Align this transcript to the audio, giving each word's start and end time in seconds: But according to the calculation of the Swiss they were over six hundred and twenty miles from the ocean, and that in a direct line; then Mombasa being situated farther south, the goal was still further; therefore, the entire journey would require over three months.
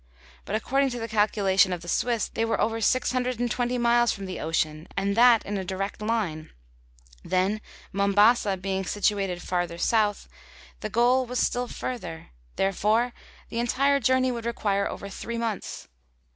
But 0.45 0.55
according 0.55 0.89
to 0.89 0.99
the 0.99 1.07
calculation 1.07 1.71
of 1.71 1.81
the 1.81 1.87
Swiss 1.87 2.27
they 2.27 2.43
were 2.43 2.59
over 2.59 2.81
six 2.81 3.11
hundred 3.11 3.39
and 3.39 3.51
twenty 3.51 3.77
miles 3.77 4.11
from 4.11 4.25
the 4.25 4.39
ocean, 4.39 4.87
and 4.97 5.15
that 5.15 5.45
in 5.45 5.59
a 5.59 5.63
direct 5.63 6.01
line; 6.01 6.49
then 7.23 7.61
Mombasa 7.93 8.57
being 8.57 8.83
situated 8.83 9.43
farther 9.43 9.77
south, 9.77 10.27
the 10.79 10.89
goal 10.89 11.27
was 11.27 11.37
still 11.39 11.67
further; 11.67 12.31
therefore, 12.55 13.13
the 13.49 13.59
entire 13.59 13.99
journey 13.99 14.31
would 14.31 14.47
require 14.47 14.89
over 14.89 15.07
three 15.07 15.37
months. 15.37 15.87